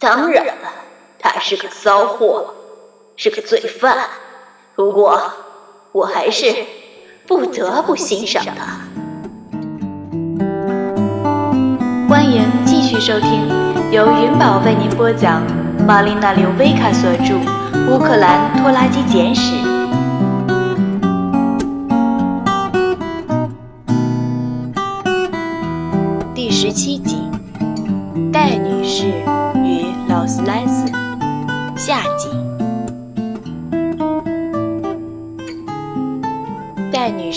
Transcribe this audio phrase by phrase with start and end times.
[0.00, 0.52] 当然了，
[1.18, 2.54] 他是个骚货，
[3.16, 3.98] 是个罪犯。
[4.76, 5.20] 不过，
[5.90, 6.54] 我还是
[7.26, 8.78] 不得不欣赏他。
[12.08, 13.48] 欢迎继续收听，
[13.90, 15.42] 由云宝为您播讲，
[15.84, 17.34] 玛丽娜·刘维卡所著
[17.90, 19.52] 《乌克兰拖拉机简史》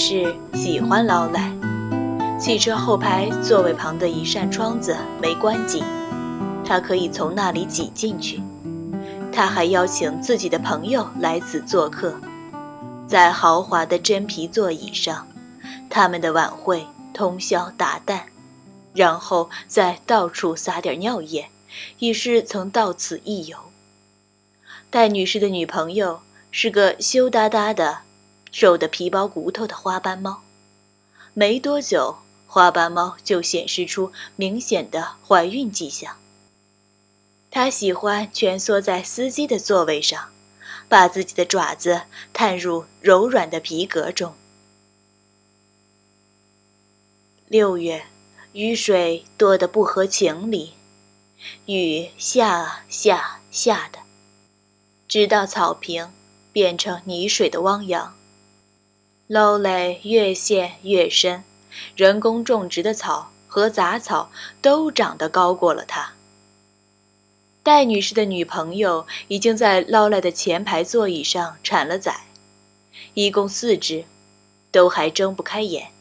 [0.04, 1.54] 是喜欢劳莱。
[2.40, 5.84] 汽车后排座位旁的一扇窗子没关紧，
[6.66, 8.42] 他可以从那里挤进去。
[9.32, 12.20] 他还邀请自己的朋友来此做客，
[13.06, 15.28] 在豪华的真皮座椅上，
[15.88, 18.22] 他们的晚会通宵达旦，
[18.96, 21.50] 然后再到处撒点尿液，
[22.00, 23.56] 以示曾到此一游。
[24.90, 28.00] 戴女士的女朋友是个羞答答的、
[28.52, 30.44] 瘦得皮包骨头的花斑猫，
[31.34, 32.18] 没多久。
[32.46, 36.18] 花斑猫就显示出明显的怀孕迹象。
[37.50, 40.30] 它喜欢蜷缩在司机的座位上，
[40.90, 42.02] 把自己的爪子
[42.34, 44.36] 探入柔软的皮革中。
[47.48, 48.06] 六月，
[48.52, 50.74] 雨水多得不合情理，
[51.68, 54.00] 雨下啊下下的，
[55.08, 56.12] 直到草坪
[56.52, 58.14] 变成泥水的汪洋。
[59.34, 61.46] 漏泪越陷越深。
[61.96, 64.30] 人工种植的草和杂草
[64.62, 66.12] 都长得高过了他。
[67.64, 72.14] 戴女士的女朋友已经在劳莱的前排座椅上产了崽，
[73.14, 74.04] 一共四只，
[74.70, 75.92] 都还睁不开眼，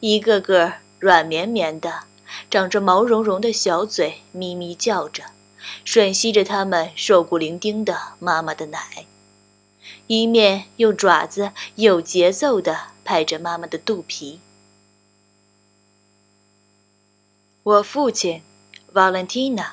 [0.00, 2.04] 一个个软绵绵的，
[2.50, 5.24] 长着毛茸茸的小嘴，咪咪叫着，
[5.84, 9.04] 吮吸着他们瘦骨伶仃的妈妈的奶，
[10.14, 14.40] 一面用爪子有节奏地拍着妈妈的肚皮。
[17.62, 18.42] 我父亲
[18.92, 19.68] ，Valentina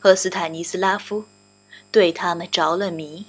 [0.00, 1.26] 和斯坦尼斯拉夫，
[1.92, 3.26] 对他们着了迷，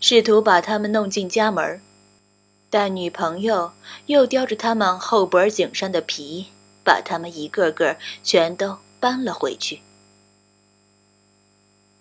[0.00, 1.82] 试图把他们弄进家门
[2.70, 3.72] 但女朋友
[4.06, 6.46] 又叼着他们后脖颈上的皮，
[6.82, 9.82] 把他们一个个全都搬了回去。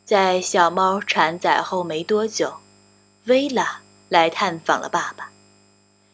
[0.06, 2.63] 在小猫产崽后没多久，
[3.26, 5.32] 薇拉来探访了爸爸。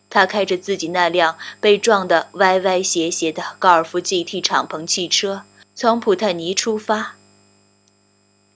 [0.09, 5.43] 他开着自己那辆被撞得歪歪斜斜的高尔夫 GT 敞篷汽车，
[5.75, 7.15] 从普特尼出发。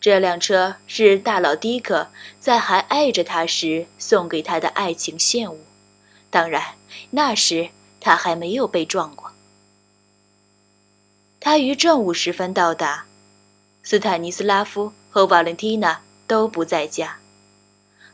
[0.02, 2.10] 这辆车是大佬迪克
[2.40, 5.62] 在还爱着他时送给他的爱情献物，
[6.30, 6.76] 当然
[7.12, 7.70] 那时
[8.02, 9.32] 他还没有被撞过。
[11.40, 13.06] 他于正午时分到达，
[13.84, 17.20] 斯坦尼斯拉夫和瓦伦蒂娜都不在家，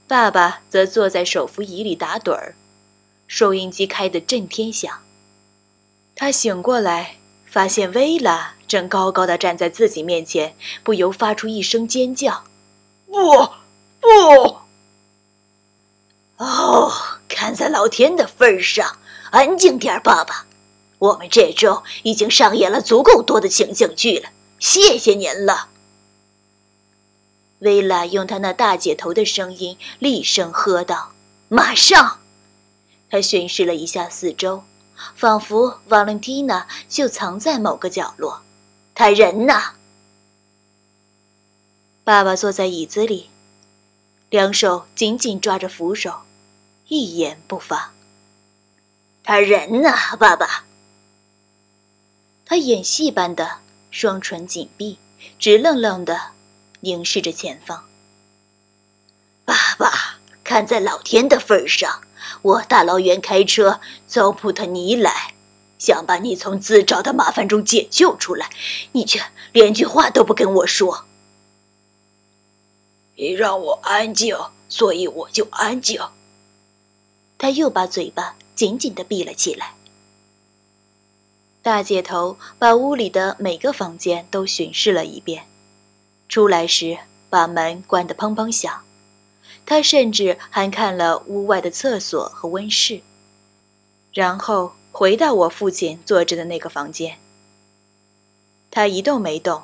[0.10, 2.56] 爸爸则坐在手扶椅里打盹儿。
[3.28, 4.92] 收音机开得震天响。
[6.16, 12.46] 他醒过来，发现薇拉正高高的站在自己面前，不由发出一声尖叫
[13.06, 13.52] ：“不，
[14.02, 14.58] 不！
[16.38, 16.92] 哦，
[17.28, 18.98] 看在老天的份上，
[19.30, 20.48] 安静点，爸爸。
[20.98, 25.70] 我们这周已经上演了足够多的情景剧了，谢谢您了。”
[27.60, 31.12] 薇拉用她那大姐头的声音厉声喝道
[31.50, 32.20] ：“马上！”
[33.10, 34.64] 她巡视了一下四周，
[35.16, 38.42] 仿佛瓦伦蒂娜就藏在某个角落。
[38.94, 39.76] 他人呢？
[42.04, 43.30] 爸爸坐在椅子里，
[44.30, 46.22] 两手紧紧抓着扶手，
[46.88, 47.94] 一言不发。
[49.24, 50.66] 他人呢，爸爸？
[52.46, 53.60] 他演戏般的
[53.92, 54.98] 双唇紧闭，
[55.38, 56.32] 直愣愣的
[56.82, 57.86] 凝视着前方。
[59.46, 62.02] 爸爸，看在老天的份上。
[62.42, 65.34] 我大老远开车从普特尼来，
[65.78, 68.50] 想把你从自找的麻烦中解救出来，
[68.92, 71.06] 你却连句话都不跟我说。
[73.16, 74.38] 你让我安静，
[74.70, 76.02] 所以我就安静。
[77.38, 79.76] 他又把嘴巴紧紧的闭了起来。
[81.62, 85.48] 大姐头把屋里的每个房间都巡视了一遍，
[86.30, 87.00] 出来时
[87.30, 88.86] 把门关得砰砰响。
[89.66, 93.02] 他甚至还看了屋外的厕所和温室，
[94.14, 97.20] 然后回到我父亲坐着的那个房间。
[98.72, 99.64] 他一动没动，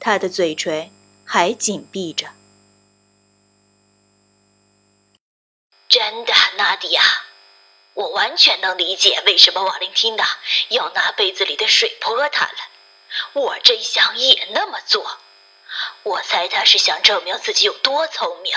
[0.00, 0.90] 他的嘴唇
[1.24, 2.28] 还紧闭着。
[5.88, 7.02] 真的，纳迪亚，
[7.94, 10.24] 我完全能理解为什么瓦琳蒂娜
[10.70, 12.58] 要拿杯子里的水泼他了。
[13.34, 15.18] 我真想也那么做。
[16.04, 18.52] 我猜他是想证明自己有多聪明。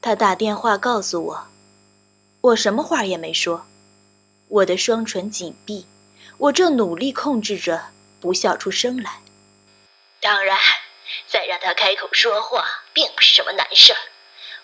[0.00, 1.48] 他打电话告诉我，
[2.40, 3.66] 我什么话也没说，
[4.48, 5.86] 我的双唇紧闭，
[6.38, 7.86] 我正努力控制着
[8.20, 9.20] 不笑出声来。
[10.20, 10.56] 当然，
[11.26, 13.98] 再让他开口说话并不是什么难事儿，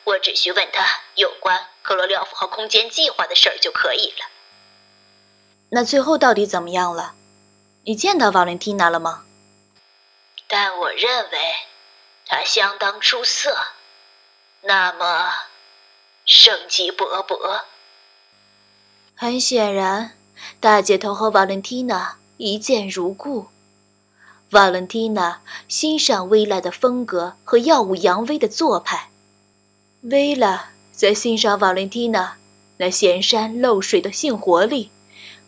[0.04, 4.26] 我只需问他有关克罗廖夫号空间计划的事儿就可以了。
[5.70, 7.14] 那最后到底怎么样了？
[7.84, 9.24] 你见到瓦伦蒂娜了吗？
[10.48, 11.38] 但我认为
[12.26, 13.56] 他相当出色，
[14.62, 15.30] 那么
[16.24, 17.62] 生机勃勃。
[19.16, 20.16] 很显然，
[20.60, 23.48] 大姐头和瓦伦蒂娜一见如故。
[24.50, 29.10] 瓦伦蒂娜欣赏薇拉的风格和耀武扬威的做派，
[30.02, 32.36] 薇拉则欣赏瓦伦蒂娜
[32.76, 34.90] 那显山露水的性活力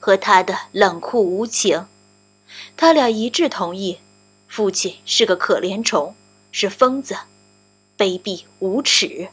[0.00, 1.86] 和她的冷酷无情。
[2.76, 4.00] 他俩一致同意，
[4.56, 6.16] 父亲是个可怜虫，
[6.50, 7.14] 是疯子，
[7.98, 9.28] 卑鄙无耻。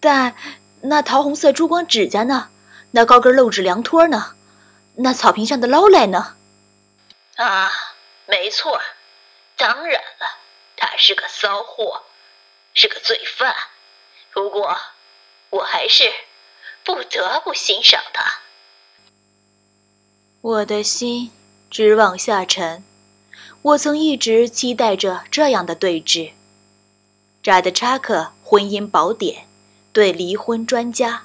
[0.00, 0.34] 但
[0.80, 2.50] 那桃红色珠光指甲呢？
[2.90, 4.34] 那高跟露趾凉拖呢？
[4.96, 6.34] 那草坪上的劳莱呢？
[7.36, 7.70] 啊，
[8.26, 8.82] 没错，
[9.56, 10.26] 当然了，
[10.76, 12.02] 他是个骚货，
[12.74, 13.54] 是个罪犯。
[14.32, 14.76] 不过，
[15.50, 16.12] 我还是
[16.84, 18.40] 不得不欣赏他。
[20.40, 21.30] 我的心
[21.70, 22.82] 直往下沉。
[23.62, 26.30] 我曾一直期待着这样的对峙：
[27.42, 29.46] 扎德查克婚姻宝典
[29.92, 31.24] 对离婚专家，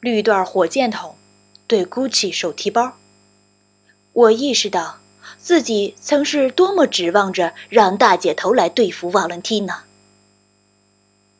[0.00, 1.16] 绿缎火箭筒
[1.66, 2.96] 对 GUCCI 手提包。
[4.12, 4.98] 我意识到，
[5.38, 9.84] 自己曾是多么指望着让大姐头来对付瓦伦蒂娜。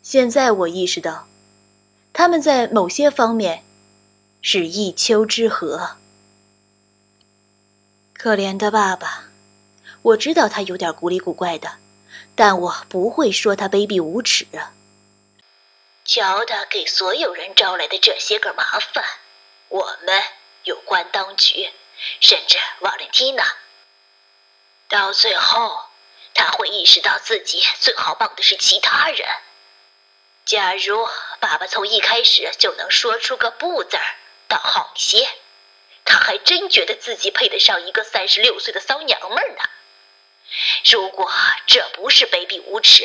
[0.03, 1.27] 现在我意识到，
[2.13, 3.63] 他们在某些方面
[4.43, 5.93] 是一丘之貉。
[8.13, 9.31] 可怜的爸爸，
[10.07, 11.79] 我知道他有点古里古怪的，
[12.37, 14.71] 但我不会说他卑鄙无耻啊。
[16.05, 19.05] 瞧他给所有人招来的这些个麻烦，
[19.69, 20.23] 我们
[20.63, 21.73] 有关当局。
[22.21, 23.43] 甚至瓦伦蒂娜，
[24.87, 25.87] 到最后
[26.35, 29.27] 他会意识到自己最好帮的是其他人。
[30.45, 31.09] 假如
[31.41, 34.05] 爸爸从一开始就能说出个“不”字儿，
[34.47, 35.27] 倒好些。
[36.05, 39.65] 他还真觉得自己配得上一个三十六岁的骚娘们儿呢。
[40.89, 41.29] 如果
[41.67, 43.05] 这不是卑鄙无耻，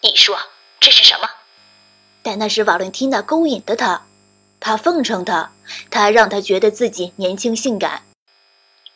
[0.00, 0.36] 你说
[0.80, 1.30] 这是什么？
[2.24, 4.04] 但那是瓦伦蒂娜勾引的他，
[4.58, 5.52] 他奉承他，
[5.92, 8.02] 他让他觉得自己年轻性感。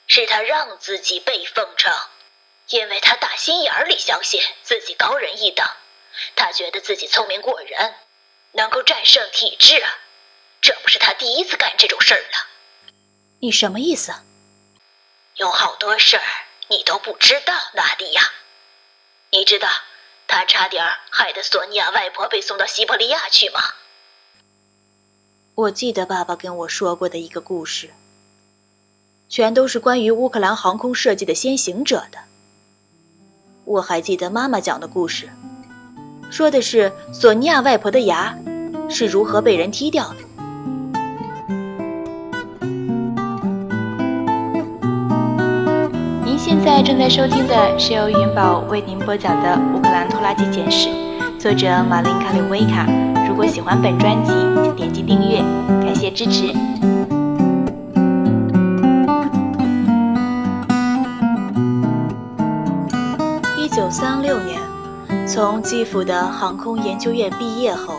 [0.09, 1.93] 是他让自己被奉承，
[2.71, 5.65] 因为他打心眼里相信自己高人一等，
[6.35, 7.95] 他觉得自己聪明过人，
[8.51, 9.81] 能够战胜体质。
[10.61, 12.49] 这不是他第一次干这种事儿了。
[13.39, 14.13] 你什么意思？
[15.37, 16.25] 有好多事儿
[16.77, 18.23] 你都不知道，纳迪亚。
[19.31, 19.69] 你知道
[20.27, 23.61] 他差点害得索尼娅外婆被送到西伯利亚去吗？
[25.55, 27.91] 我记得爸爸跟我说过的一个故事。
[29.29, 32.19] 全都是关于乌克兰航空设计的先行者的。
[33.65, 35.31] 我还记得妈妈讲的故事，
[36.29, 38.37] 说的是索尼娅外婆的牙
[38.91, 40.24] 是如何被人踢掉的。
[46.65, 50.89] 在正在收听的是由云宝为您播讲的《乌克兰拖拉机简史》，
[51.39, 52.87] 作者马琳卡列维卡。
[53.29, 55.41] 如果喜欢本专辑，请点击订阅，
[55.85, 56.47] 感谢支持。
[63.59, 64.59] 一九三六年，
[65.29, 67.97] 从基辅的航空研究院毕业后，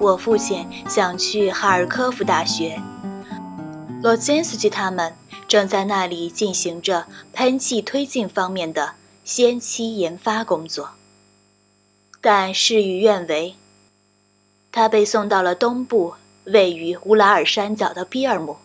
[0.00, 2.80] 我父亲想去哈尔科夫大学。
[4.02, 5.12] 罗金斯基他们
[5.52, 10.92] 正在那里进行着喷气推进方面的先期研发工作。
[12.22, 13.56] 但事与愿违，
[14.70, 18.56] 他被送到了东部位于乌拉尔山脚的比尔姆，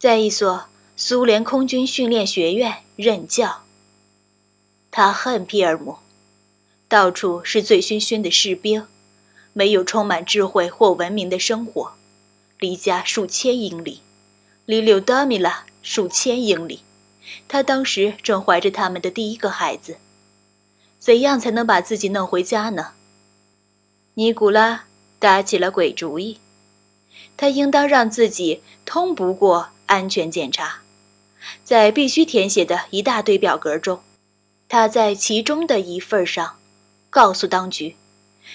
[0.00, 0.64] 在一所
[0.96, 3.62] 苏联空军训练学院任教。
[4.90, 5.98] 他恨皮尔姆，
[6.88, 8.84] 到处是醉醺醺的士兵，
[9.52, 11.92] 没有充满智慧或文明的生活，
[12.58, 14.00] 离家数千英里，
[14.66, 16.80] 离柳达米拉数千英里。
[17.46, 19.98] 他当时正怀着他们的第一个孩子，
[20.98, 22.94] 怎样才能把自己弄回家呢？
[24.14, 24.86] 尼古拉
[25.18, 26.38] 打起了鬼主意，
[27.36, 30.82] 他应当让自己通不过安全检查，
[31.62, 34.00] 在必须填写的一大堆表格中。
[34.68, 36.56] 他在其中的一份上，
[37.10, 37.96] 告诉当局，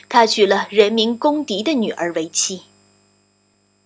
[0.10, 2.64] 他娶了人民公敌的女儿为妻，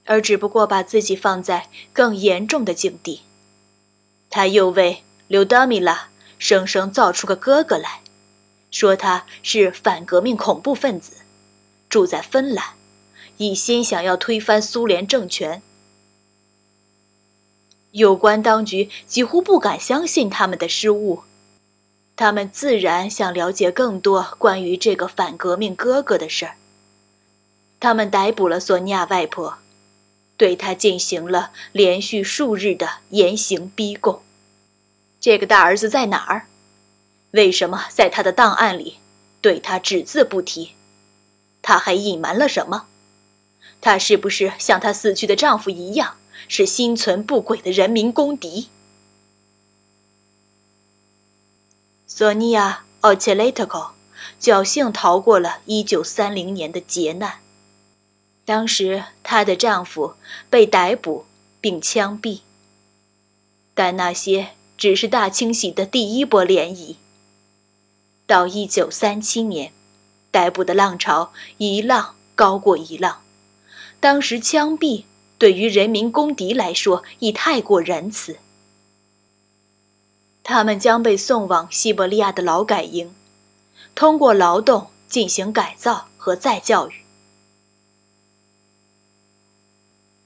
[0.05, 3.21] 而只不过把自己放在更严重的境地。
[4.29, 8.01] 他又为刘达米拉生生造出个哥哥来，
[8.71, 11.13] 说他是反革命恐怖分子，
[11.89, 12.75] 住在芬兰，
[13.37, 15.61] 一心想要推翻苏联政权。
[17.91, 21.23] 有关当局几乎不敢相信他们的失误，
[22.15, 26.55] 他们自然想了解更多关于这个反革命哥哥的事儿。
[27.79, 29.57] 他们逮捕了索尼娅外婆，
[30.39, 34.23] 对他进行了连续数日的严刑逼供。
[35.19, 36.47] 这个大儿子在哪儿？
[37.31, 38.99] 为什么在他的档案里
[39.41, 40.71] 对他只字不提？
[41.61, 42.87] 他还隐瞒了什么？
[43.81, 46.15] 他是不是像他死去的丈夫一样？
[46.47, 48.69] 是心存不轨的人民公敌。
[52.07, 53.91] 索尼娅·奥切雷特科
[54.39, 57.41] 侥幸逃过了1930年的劫难。
[58.49, 60.15] 当时，她的丈夫
[60.49, 61.27] 被逮捕
[61.61, 62.39] 并枪毙。
[63.75, 66.95] 但那些只是大清洗的第一波涟漪。
[68.25, 69.71] 到1937年，
[70.31, 73.21] 逮捕的浪潮一浪高过一浪。
[73.99, 75.03] 当时枪毙。
[75.37, 78.39] 对于人民公敌来说，已太过仁慈。
[80.43, 83.13] 他们将被送往西伯利亚的劳改营，
[83.93, 86.98] 通过劳动进行改造和再教育。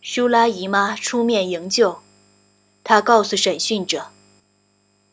[0.05, 1.99] 舒拉姨妈出面营救，
[2.83, 4.07] 她告诉审讯者，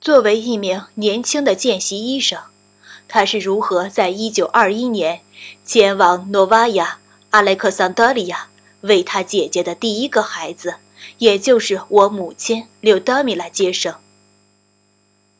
[0.01, 2.41] 作为一名年轻的见习医生，
[3.07, 5.21] 她是如何在一九二一年
[5.65, 6.99] 前往诺瓦亚
[7.31, 8.49] 阿莱克桑德利亚。
[8.81, 10.77] 为他姐姐的第一个孩子，
[11.19, 13.95] 也就是我母亲柳德米拉接生。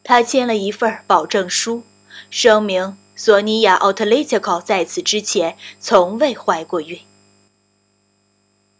[0.05, 1.83] 他签了一份保证书，
[2.29, 7.01] 声明索尼娅·奥特雷切考在此之前从未怀过孕。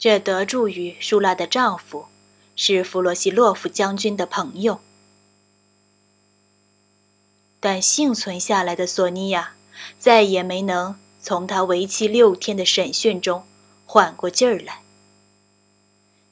[0.01, 2.07] 这得助于舒拉的丈夫
[2.57, 4.81] 是弗洛西洛夫将军的朋友。
[7.61, 9.53] 但幸存下来的索尼娅
[10.01, 13.45] 再也没能从他为期六天的审讯中。
[13.93, 14.83] 缓过劲儿来。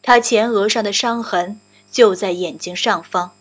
[0.00, 1.60] 他前额上的伤痕
[1.90, 3.32] 就在眼睛上方，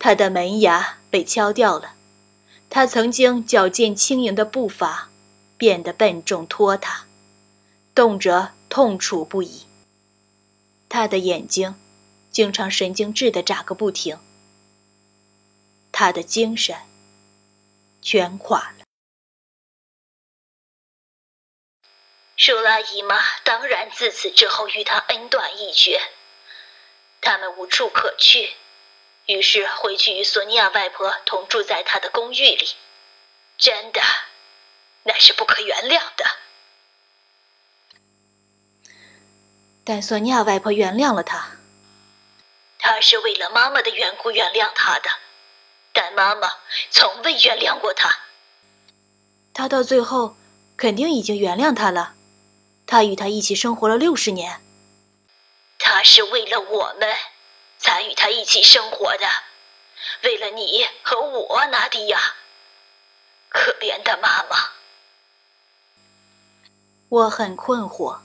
[0.00, 1.94] 他的门牙被敲掉了。
[2.68, 5.10] 他曾经矫健轻盈的步伐
[5.56, 7.06] 变得笨重拖沓，
[7.94, 9.66] 动辄痛楚不已。
[10.88, 11.74] 他的眼睛
[12.30, 14.18] 经常神经质地眨个不停。
[15.92, 16.76] 他的精神
[18.02, 18.84] 全垮了。
[22.36, 26.00] 舒拉姨妈当然自此之后与他恩断义绝，
[27.22, 28.52] 他们无处可去，
[29.24, 32.68] 于是回去与索尼娅外婆同住在他的公寓里。
[33.56, 34.02] 真的，
[35.04, 36.26] 那是不可原谅的。
[39.86, 41.46] 但索尼娅外婆原谅了他。
[42.76, 45.08] 他是为了妈妈的缘故原谅他的，
[45.92, 46.52] 但妈妈
[46.90, 48.18] 从未原谅过他。
[49.54, 50.36] 他到最后
[50.76, 52.14] 肯定已经原谅他了。
[52.84, 54.60] 他与他一起生活了六十年。
[55.78, 57.08] 他是为了我们
[57.78, 59.26] 才与他一起生活的，
[60.24, 62.18] 为了你和我，纳迪亚。
[63.48, 64.56] 可怜的妈妈。
[67.08, 68.18] 我很困惑，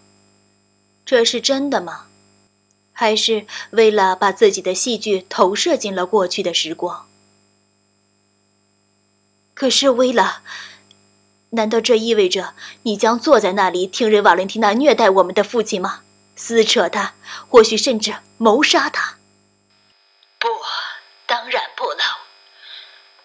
[1.11, 2.07] 这是真的吗？
[2.93, 7.05] 还是为了把自己的戏剧投射进了过去的时光？
[9.53, 10.41] 可是为了……
[11.49, 16.03] 难道这意味着你将坐在那里听任瓦伦蒂娜虐待我们的父亲吗？
[16.37, 17.13] 撕扯他，
[17.49, 19.17] 或许甚至谋杀他？
[20.39, 20.47] 不，
[21.25, 22.19] 当然不了。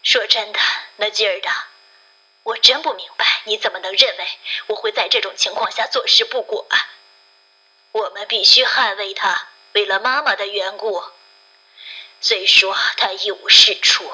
[0.02, 0.59] 说真的，
[0.97, 1.49] 那劲儿的，
[2.43, 4.25] 我真不明白你怎么能认为
[4.66, 6.66] 我会在这种情况下坐视不管。
[7.97, 11.03] 我们必须捍卫他，为了妈妈的缘故。
[12.21, 14.05] 虽说他一无是处，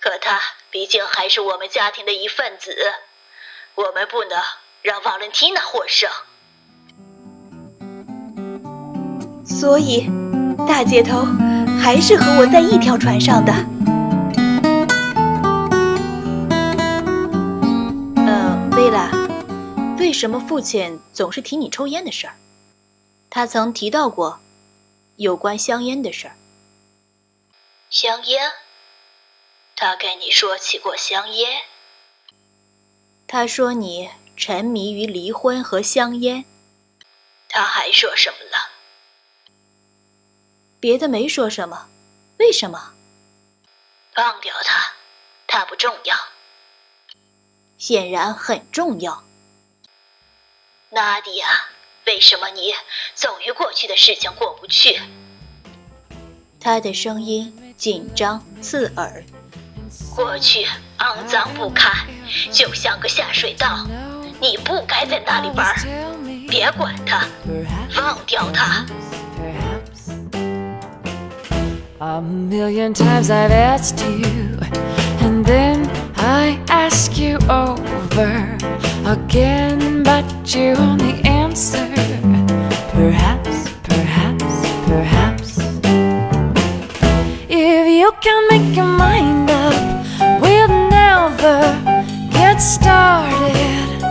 [0.00, 0.40] 可他
[0.72, 2.76] 毕竟还是我们家庭的一份子。
[3.76, 4.42] 我们不能
[4.82, 6.10] 让瓦伦蒂娜获胜，
[9.46, 10.10] 所以
[10.66, 11.24] 大姐头
[11.80, 13.52] 还是和我在一条船上的。
[18.16, 19.08] 呃，薇拉，
[20.00, 22.34] 为什么父亲总是提你抽烟的事儿？
[23.34, 24.40] 他曾提到过
[25.16, 26.36] 有关香烟的事儿。
[27.88, 28.52] 香烟？
[29.74, 31.62] 他跟你说起过香烟？
[33.26, 36.44] 他说：“你沉迷于离婚和香烟。”
[37.48, 38.70] 他还说什么了？
[40.78, 41.88] 别的没说什么。
[42.38, 42.92] 为什么？
[44.16, 44.92] 忘掉他，
[45.46, 46.14] 他不重要。
[47.78, 49.24] 显然很重要。
[50.90, 51.46] 纳迪亚，
[52.06, 52.72] 为什么你
[53.14, 55.00] 总与过去的事情过不去？
[56.60, 59.24] 他的声音紧张刺耳。
[60.14, 60.66] 过去
[60.98, 62.06] 肮脏不堪，
[62.50, 63.86] 就像个下水道。
[64.40, 65.74] 你不该在那里玩，
[66.48, 67.24] 别管它，
[67.96, 68.84] 忘掉它。
[71.98, 74.58] A million times I've asked you,
[75.20, 77.38] and then I ask you
[78.12, 78.58] over
[79.06, 81.86] again, but you're only answer.
[82.90, 84.44] Perhaps, perhaps,
[84.86, 85.58] perhaps.
[87.48, 91.60] If you can make your mind up, we'll never
[92.30, 94.02] get started.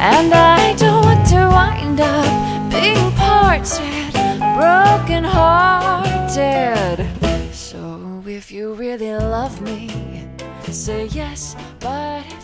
[0.00, 4.12] And I don't want to wind up being parted,
[4.56, 7.04] broken hearted.
[7.52, 9.90] So if you really love me,
[10.70, 12.41] say yes, but.